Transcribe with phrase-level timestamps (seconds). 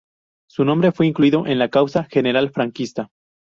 [0.49, 3.11] Su nombre fue incluido en la Causa General franquista.